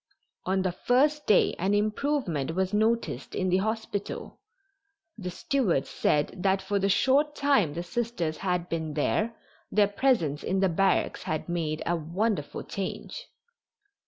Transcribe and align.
On 0.47 0.63
the 0.63 0.71
first 0.71 1.27
day 1.27 1.53
an 1.59 1.75
improvement 1.75 2.55
was 2.55 2.73
noticed 2.73 3.35
in 3.35 3.49
the 3.49 3.57
hospital. 3.57 4.39
The 5.15 5.29
steward 5.29 5.85
said 5.85 6.33
that 6.41 6.59
for 6.59 6.79
the 6.79 6.89
short 6.89 7.35
time 7.35 7.75
the 7.75 7.83
Sisters 7.83 8.37
had 8.37 8.67
been 8.67 8.95
there 8.95 9.35
their 9.71 9.89
presence 9.89 10.41
in 10.43 10.59
the 10.59 10.69
barracks 10.69 11.21
had 11.21 11.47
made 11.47 11.83
a 11.85 11.95
wonderful 11.95 12.63
change. 12.63 13.27